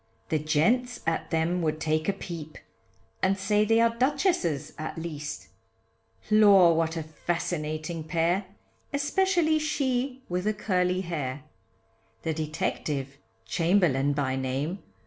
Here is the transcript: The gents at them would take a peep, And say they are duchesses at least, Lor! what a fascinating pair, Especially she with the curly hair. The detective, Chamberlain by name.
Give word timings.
The 0.29 0.39
gents 0.39 1.01
at 1.05 1.29
them 1.29 1.61
would 1.61 1.79
take 1.79 2.09
a 2.09 2.13
peep, 2.13 2.57
And 3.21 3.37
say 3.37 3.65
they 3.65 3.79
are 3.79 3.95
duchesses 3.95 4.73
at 4.79 4.97
least, 4.97 5.49
Lor! 6.31 6.75
what 6.75 6.97
a 6.97 7.03
fascinating 7.03 8.05
pair, 8.05 8.45
Especially 8.91 9.59
she 9.59 10.23
with 10.27 10.45
the 10.45 10.55
curly 10.55 11.01
hair. 11.01 11.43
The 12.23 12.33
detective, 12.33 13.19
Chamberlain 13.45 14.13
by 14.13 14.35
name. 14.35 14.79